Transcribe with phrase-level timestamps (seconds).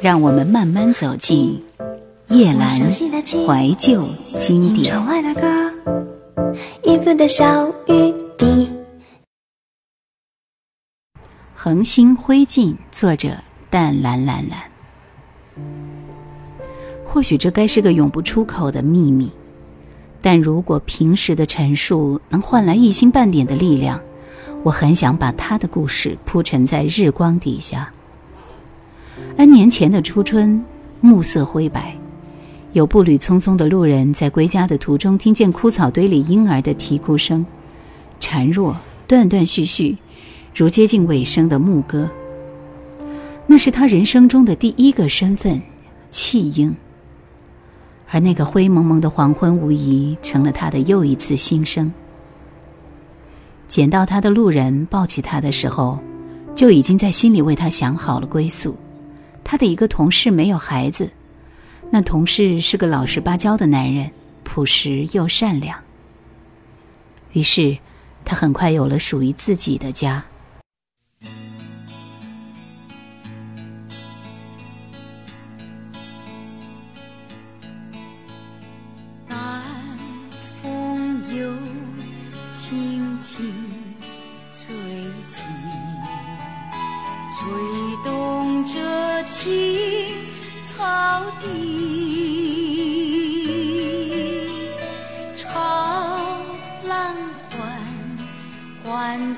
[0.00, 1.60] 让我们慢慢走进
[2.28, 4.94] 叶阑怀旧经典。
[11.52, 13.30] 恒星灰烬，作者
[13.68, 14.60] 淡蓝蓝蓝。
[17.04, 19.28] 或许这该是个永不出口的秘密，
[20.22, 24.00] 但如果平时的陈述能换来一星半点的力量，
[24.62, 27.92] 我很想把他的故事铺陈在日光底下。
[29.36, 30.64] N 年前的初春，
[31.00, 31.96] 暮色灰白，
[32.72, 37.46] 有步履匆匆的路人在归家的途中，听见枯草堆里婴儿的啼哭声，
[38.20, 39.96] 孱弱、断断续续，
[40.54, 42.10] 如接近尾声的牧歌。
[43.46, 45.62] 那是他人生中的第一个身份——
[46.10, 46.74] 弃婴。
[48.10, 51.92] 而那个灰蒙蒙的黄昏，无疑成了他的又一次新生。
[53.66, 55.98] 捡到他的路人抱起他的时候，
[56.54, 58.74] 就已经在心里为他想好了归宿。
[59.50, 61.10] 他的一个同事没有孩子，
[61.90, 64.10] 那同事是个老实巴交的男人，
[64.44, 65.82] 朴实又善良。
[67.32, 67.78] 于是，
[68.26, 70.26] 他很快有了属于自己的家。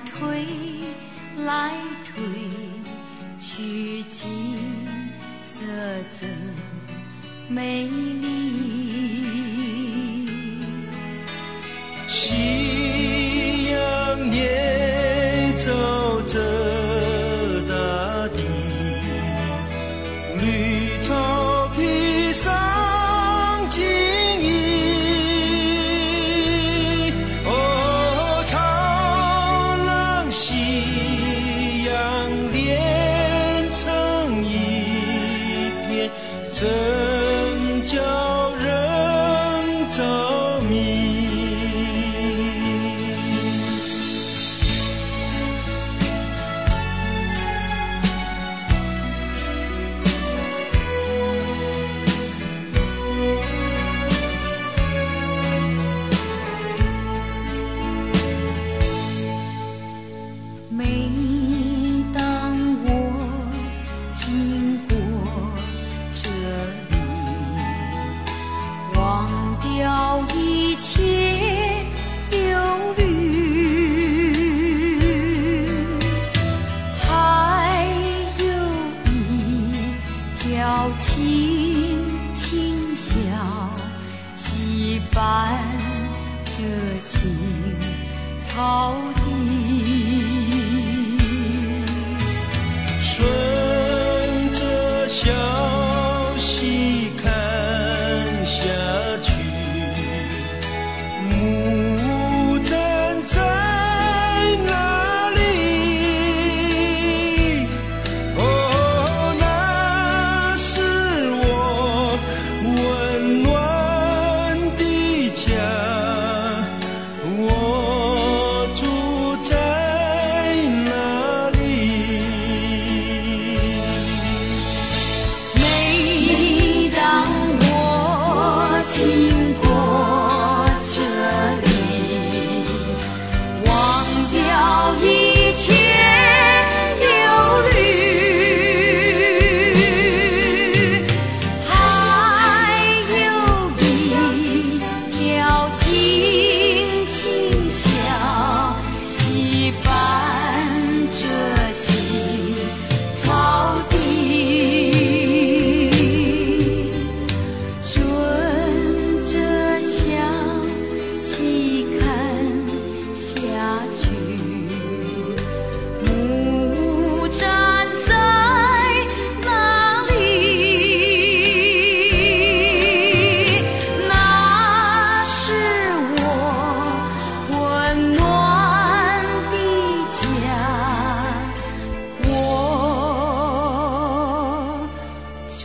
[0.05, 0.45] 推
[1.45, 1.73] 来
[2.05, 2.23] 推
[3.39, 4.29] 去景
[5.45, 5.67] 色
[6.13, 6.29] 真
[7.49, 8.80] 美丽。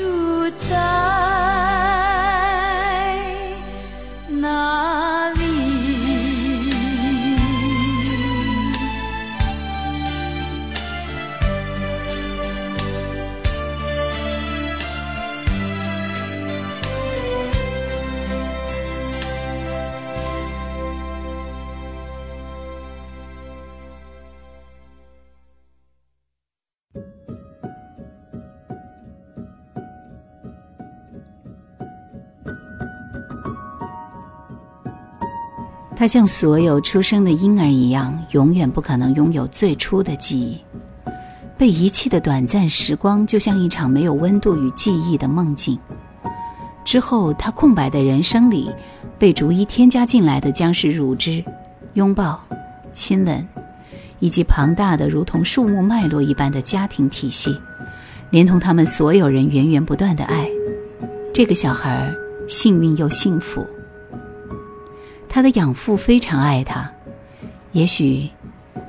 [0.05, 1.14] 不在
[36.05, 40.63] 他像所有出生的婴儿一样，永远不可能拥有最初的记忆。
[41.57, 45.79] 被遗弃的短暂时光，就像一场没有温度与记忆的梦境。
[46.83, 48.69] 之后，他空白的人生里，
[49.17, 51.43] 被逐一添加进来的将是乳汁、
[51.95, 52.39] 拥抱、
[52.93, 53.43] 亲吻，
[54.19, 57.59] 以及庞大的如同树木脉络一般的家庭体系，
[58.29, 60.47] 连同他们所有人源源不断的爱。
[61.33, 62.13] 这个小孩
[62.47, 63.65] 幸运又幸福。
[65.35, 66.89] 他的养父非常爱他，
[67.73, 68.29] 也许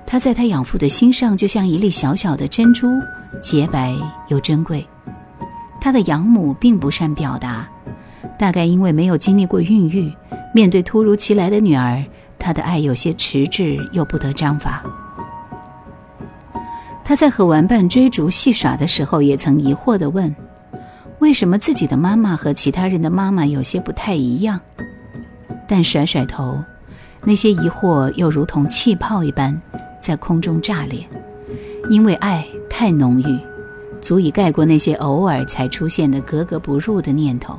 [0.06, 2.86] 他在他养父的心上就像一粒小小的珍珠，
[3.42, 3.92] 洁白
[4.28, 4.86] 又珍贵。
[5.80, 7.68] 他的养母并不善表达，
[8.38, 10.08] 大概因为没有经历过孕育，
[10.54, 12.00] 面对突如其来的女儿，
[12.38, 14.84] 他的爱有些迟滞又不得章法。
[17.02, 20.32] 他在和玩伴追逐戏耍的时候，也曾疑惑地问：
[21.18, 24.60] 为什么自己的妈妈和其他人的妈妈有些不太一样？
[25.66, 26.62] 但甩甩头，
[27.24, 29.60] 那些疑惑又如同气泡一般
[30.00, 31.06] 在空中炸裂，
[31.90, 33.38] 因为爱太浓郁，
[34.00, 37.58] 足以盖过那些偶尔才出现的格格不入的念头。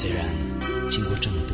[0.00, 0.24] 虽然
[0.88, 1.49] 经过这么多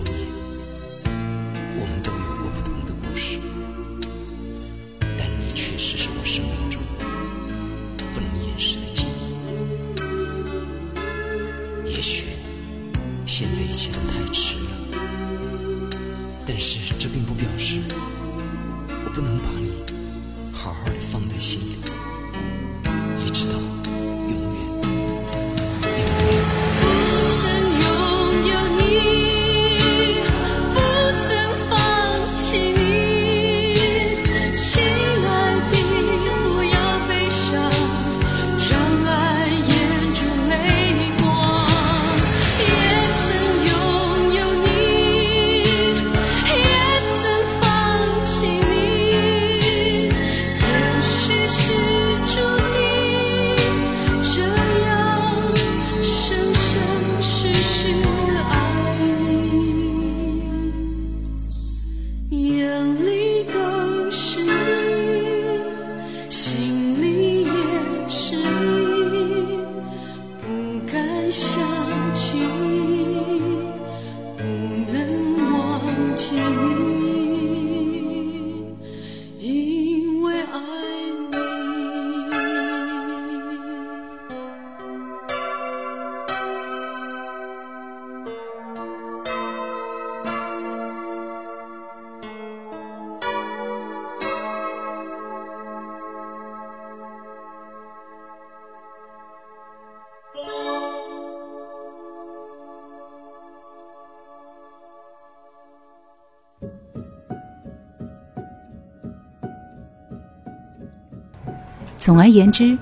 [112.06, 112.78] 总而言之，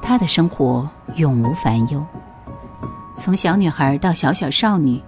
[0.00, 2.00] 她的生活永无烦忧。
[3.12, 5.02] 从小女孩到小小少女，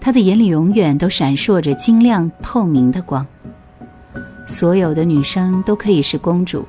[0.00, 3.26] 她的眼里永远都闪烁着晶亮透明的光。
[4.46, 6.66] 所有的女生都可以是公主，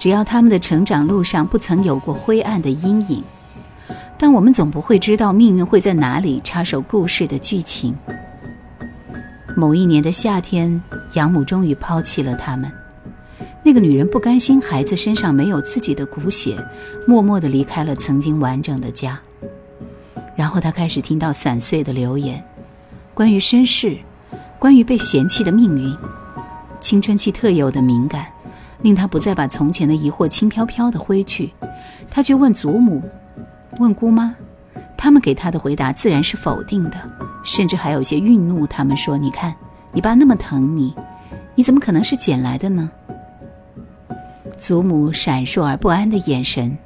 [0.00, 3.22] 只要她们的成长路上不曾有过灰暗的阴影。
[4.18, 7.96] 但我们总不会知道命运会在哪里插手故事的剧情。
[9.56, 12.68] 某一年的夏天，养母终于抛弃了他们。
[13.66, 16.56] 那个女人不甘心孩子身上没有自己的骨血，
[17.04, 19.18] 默默地离开了曾经完整的家。
[20.36, 22.40] 然后她开始听到散碎的流言，
[23.12, 23.98] 关于身世，
[24.60, 25.92] 关于被嫌弃的命运。
[26.78, 28.26] 青春期特有的敏感，
[28.82, 31.50] 令她不再把从前的疑惑轻飘飘地挥去。
[32.08, 33.02] 她去问祖母。
[33.80, 34.32] 问姑妈，
[34.96, 36.96] 他们给她的回答自然是否定的，
[37.42, 38.64] 甚至还有些愠怒。
[38.64, 39.52] 他们说：“你看，
[39.90, 40.94] 你爸那么疼你，
[41.56, 42.88] 你怎么可能是捡来的呢？”
[44.56, 46.76] 祖母闪烁而不安的眼神，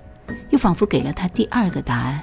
[0.50, 2.22] 又仿佛给了他第二个答案。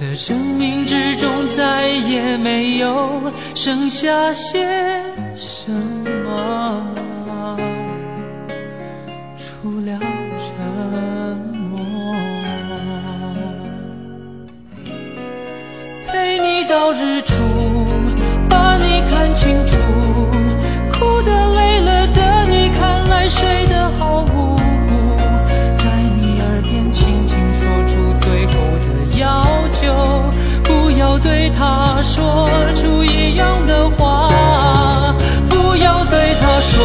[0.00, 4.66] 的生命之中再也没有剩下些
[5.36, 5.70] 什
[6.24, 7.66] 么，
[9.36, 9.98] 除了
[10.38, 10.48] 沉
[11.68, 12.14] 默。
[16.06, 17.34] 陪你到日出，
[18.48, 19.76] 把你看清楚，
[20.90, 23.79] 哭的累了的你，看来睡得
[32.02, 34.28] 说出一样的话，
[35.48, 36.82] 不要对他说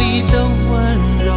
[0.00, 1.28] 里的温柔，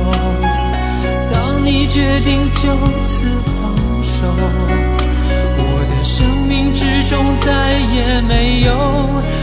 [1.34, 2.62] 当你决定就
[3.04, 4.26] 此放手。
[5.58, 8.72] 我的生命之中再也没有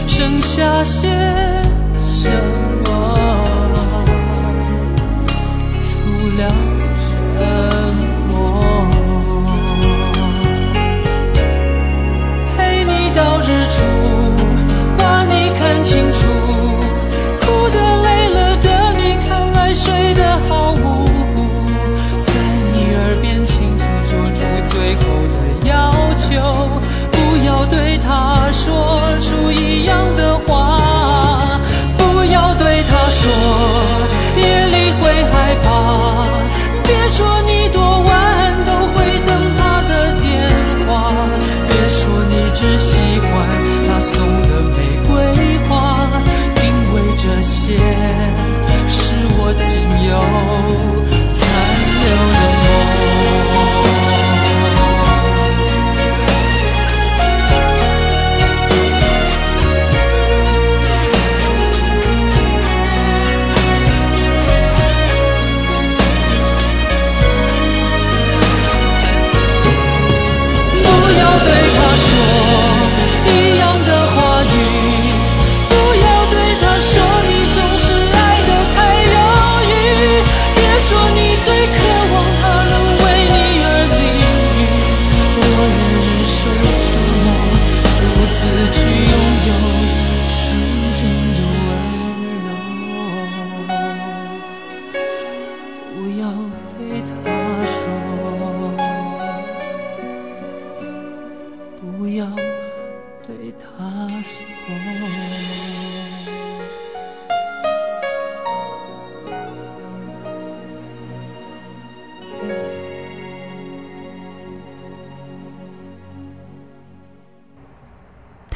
[0.07, 1.07] 剩下些
[2.03, 2.31] 什
[2.80, 2.80] 么，
[44.11, 44.27] 送
[44.73, 44.80] 的。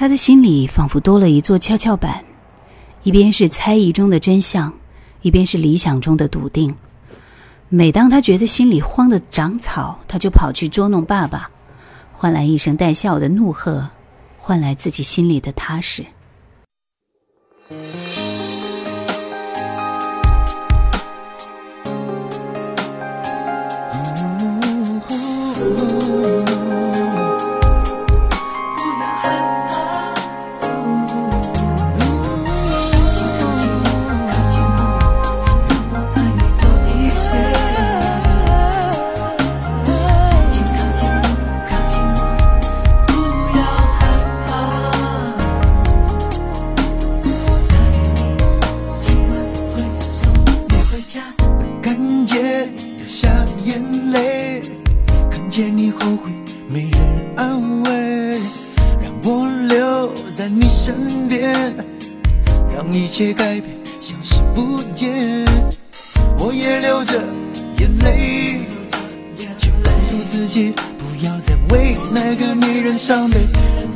[0.05, 2.23] 他的心里仿佛多了一座跷跷板，
[3.01, 4.71] 一边是猜疑中的真相，
[5.23, 6.75] 一边是理想中的笃定。
[7.69, 11.49] 每当他觉得心里慌得长草，他就跑去捉弄爸爸，
[12.13, 13.89] 换来一声带笑的怒喝，
[14.37, 16.05] 换来自己心里的踏实。
[63.15, 63.63] 切改变，
[64.01, 65.45] 消失不见。
[66.37, 67.13] 我也流着
[67.79, 68.59] 眼泪，
[69.57, 73.37] 却告诉自己不要再为那个女人伤悲，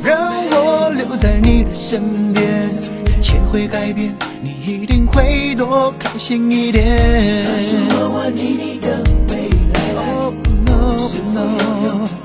[0.02, 2.70] 让我留在你的身边。
[3.04, 7.44] 一切会改变，你一定会多开心一点。
[7.44, 9.78] 告诉我，我你你的未来。
[10.00, 10.32] Oh
[10.64, 10.96] no
[11.34, 11.38] no，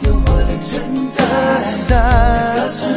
[0.08, 0.72] 有我的存
[1.12, 1.20] 在。
[1.90, 2.88] 告诉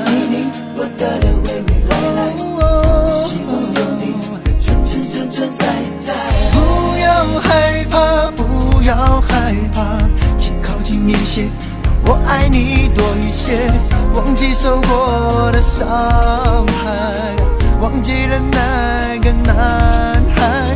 [12.09, 13.71] 我爱你多一些。
[14.15, 17.37] 忘记受过的伤害，
[17.81, 20.75] 忘记了那个男孩。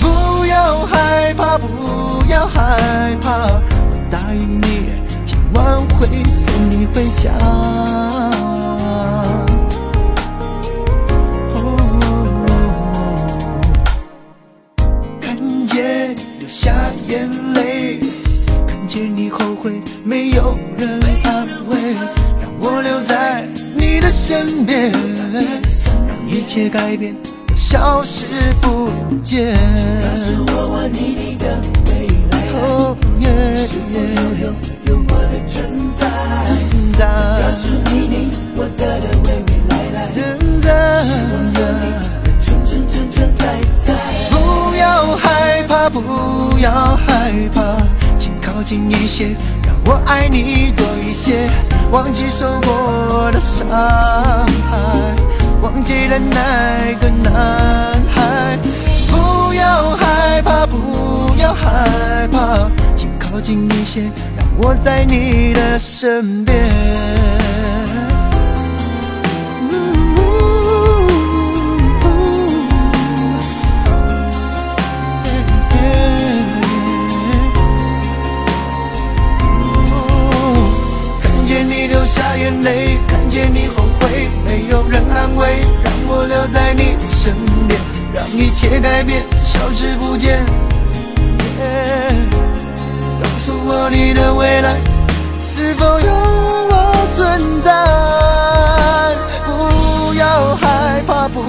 [0.00, 4.90] 不要害怕，不要害怕，我答应你，
[5.26, 8.39] 今晚会送你回家。
[20.02, 21.76] 没有人安慰，
[22.40, 27.14] 让我留在你的身边，让一切改变
[27.46, 28.24] 都消失
[28.62, 28.88] 不
[29.22, 29.54] 见。
[29.54, 31.44] 请告诉我我你你的
[31.86, 34.48] 未来 oh yeah 你，是否有有
[34.86, 35.58] 有我的存
[35.94, 36.08] 在？
[36.48, 37.00] 存在
[37.40, 38.14] 告诉你你
[38.56, 41.84] 我的的未未来来，是否有你
[42.40, 43.42] 存存存存在
[43.80, 43.88] 在？
[44.30, 44.34] 不
[44.76, 47.76] 要害怕，不要害怕，
[48.16, 49.36] 请靠近一些。
[49.90, 51.50] 我爱你多一些，
[51.90, 55.16] 忘记受过的伤害，
[55.60, 58.56] 忘记了那个男孩。
[59.08, 64.02] 不要害怕，不要害怕，请靠近一些，
[64.36, 66.99] 让我在你的身边。
[82.40, 87.34] 眼泪，看见你后悔，没有人安慰，让我留在你身
[87.68, 87.78] 边，
[88.14, 90.42] 让一切改变，消失不见。
[93.22, 94.78] 告诉我你的未来
[95.38, 96.14] 是否有
[96.70, 97.70] 我存在？
[99.44, 101.42] 不要害怕，不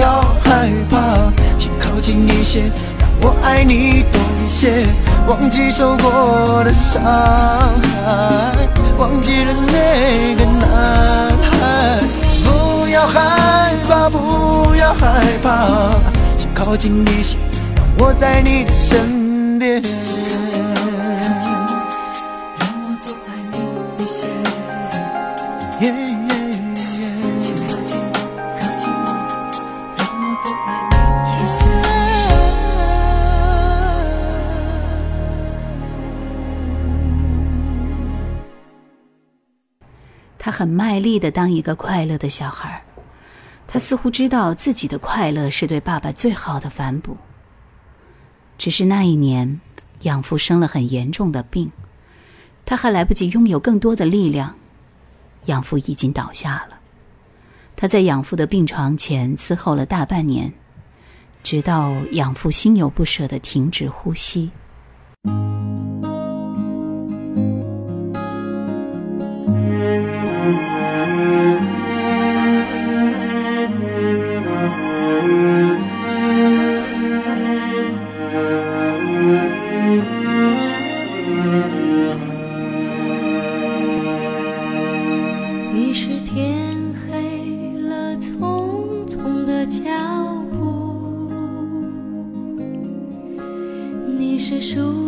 [0.00, 2.70] 要害怕，请靠近一些，
[3.00, 4.86] 让我爱你多一些，
[5.26, 8.87] 忘记受过的伤害。
[8.98, 12.00] 忘记了那个男孩，
[12.44, 16.00] 不要害怕，不要害怕，
[16.36, 17.38] 请靠近一些，
[17.76, 19.80] 让我在你的身边。
[40.38, 42.80] 他很卖力的当一个快乐的小孩儿，
[43.66, 47.16] 他似乎知道自己的快乐是对爸爸最好的反哺。
[48.56, 49.60] 只是那一年，
[50.02, 51.70] 养父生了很严重的病，
[52.64, 54.54] 他还来不及拥有更多的力量，
[55.46, 56.78] 养父已经倒下了。
[57.76, 60.52] 他在养父的病床前伺候了大半年，
[61.42, 64.50] 直到养父心有不舍的停止呼吸。
[94.60, 95.07] 束。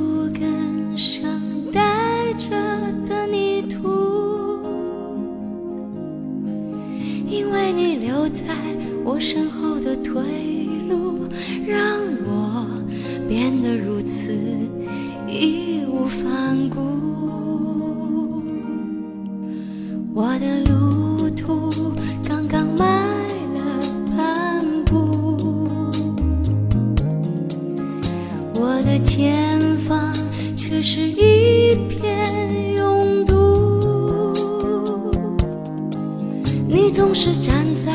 [36.72, 37.52] 你总是站
[37.84, 37.92] 在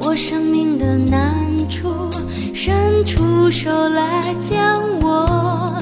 [0.00, 2.10] 我生命的难处
[2.54, 5.76] 伸出手来将我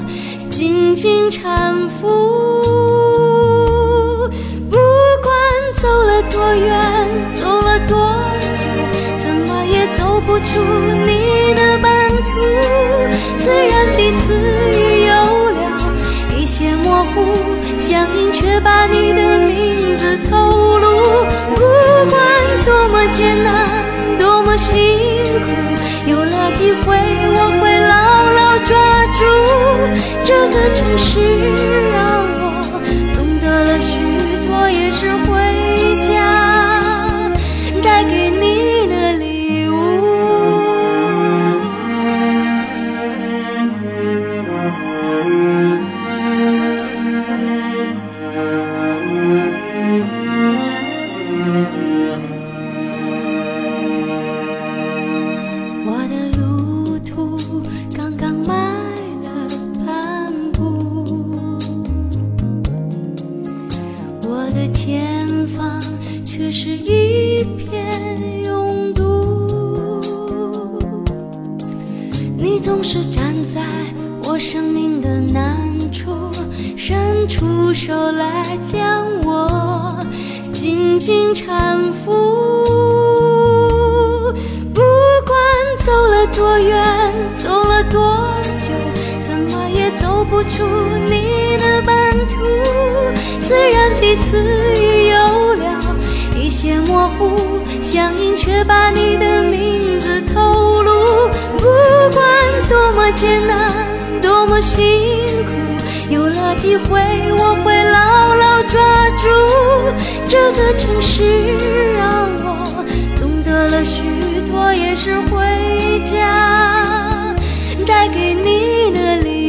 [0.49, 2.09] 紧紧搀扶
[4.69, 4.77] 不
[5.23, 5.33] 管
[5.81, 7.95] 走了多远走了多
[8.53, 8.65] 久
[9.23, 10.59] 怎么也走不出
[11.05, 12.31] 你的版图
[13.37, 14.33] 虽然彼此
[14.77, 15.13] 已有
[15.51, 15.57] 了
[16.37, 17.23] 一些模糊
[17.77, 19.24] 相印却把你的
[30.51, 31.19] 的城市
[31.91, 32.81] 让我
[33.15, 33.97] 懂得了许
[34.45, 35.09] 多也是
[90.49, 90.65] 出
[91.09, 91.95] 你的版
[92.27, 92.35] 图，
[93.39, 94.37] 虽然彼此
[94.75, 95.95] 已有了
[96.35, 101.65] 一些模糊，相印却把你的名字透露，不
[102.13, 102.23] 管
[102.69, 103.71] 多么艰难，
[104.21, 105.51] 多么辛苦，
[106.09, 106.99] 有了机会
[107.37, 108.81] 我会牢牢抓
[109.21, 109.27] 住。
[110.27, 111.55] 这个城市
[111.97, 112.85] 让我
[113.19, 114.01] 懂得了许
[114.49, 117.35] 多，也是回家
[117.85, 119.44] 带给你的礼物。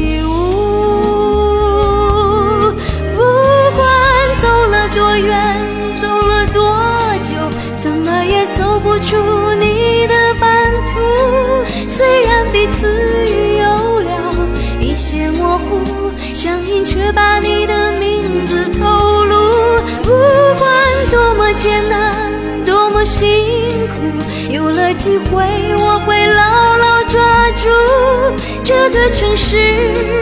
[4.97, 5.57] 多远
[6.01, 6.75] 走了多
[7.23, 7.35] 久
[7.77, 9.15] 怎么也走不出
[9.61, 12.89] 你的版图虽然彼此
[13.27, 14.33] 已有了
[14.81, 19.37] 一些模糊相信却把你的名字透露。
[20.03, 20.13] 不
[20.59, 20.73] 管
[21.11, 23.29] 多么艰难多么辛
[23.89, 25.45] 苦有了机会
[25.77, 27.69] 我会牢牢抓住
[28.65, 29.59] 这个城市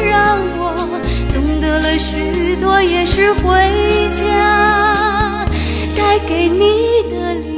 [0.09, 1.01] 让我
[1.35, 5.44] 懂得了许多也是回家
[5.97, 7.54] 带给你的礼